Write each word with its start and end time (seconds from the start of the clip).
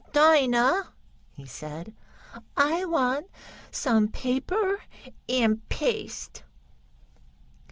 "Dinah," 0.13 0.93
he 1.35 1.45
said, 1.45 1.93
"I 2.57 2.85
want 2.85 3.27
some 3.69 4.07
paper 4.07 4.81
and 5.29 5.69
paste." 5.69 6.41